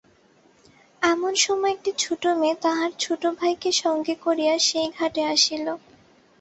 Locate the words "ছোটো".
1.99-2.29, 2.99-3.27